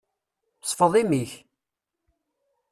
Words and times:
Sfeḍ 0.69 0.93
imi-k! 1.01 1.31